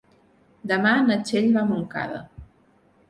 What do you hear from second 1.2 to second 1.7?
Txell va